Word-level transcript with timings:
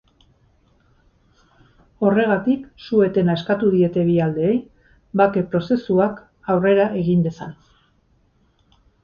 Horregatik, 2.07 2.63
su-etena 2.85 3.35
eskatu 3.41 3.69
diete 3.75 4.07
bi 4.09 4.17
aldeei, 4.29 4.57
bake-prozesuak 5.23 6.19
aurrera 6.57 6.89
egin 7.05 7.23
dezan. 7.29 7.55